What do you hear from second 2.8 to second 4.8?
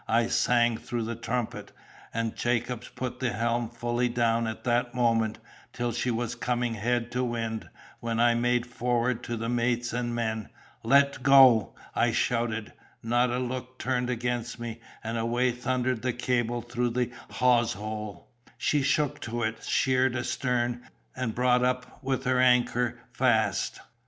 put the helm fully down at